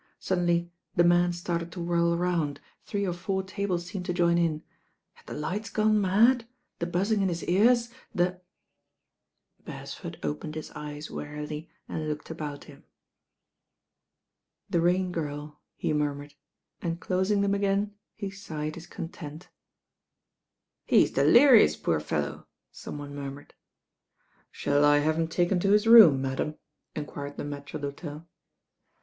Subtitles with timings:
[0.17, 4.63] Suddenly the man started to whirl round, three or four tables seemed to join in.
[5.13, 6.47] Had the lights gone mad,
[6.79, 8.41] the buzzing in his ears, the
[9.63, 12.83] Beresford opened his eyes wearily and looked about him.
[14.71, 16.33] "The Rain Girl," he murmured
[16.81, 19.49] and» closing them again, he sighed his content.
[20.87, 23.53] "He's delirious, poor fellow," some one mur mured.
[24.49, 26.55] "Shall I have him taken to his room, madam?"
[26.95, 28.25] enquired the maitre tFhotel.